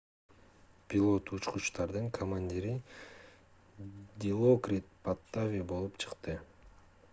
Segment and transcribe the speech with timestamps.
[0.91, 2.73] пилот учкучтардын командири
[4.25, 6.39] дилокрит паттави болуп чыкты